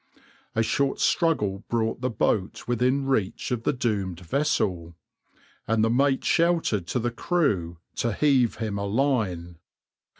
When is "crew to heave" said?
7.11-8.55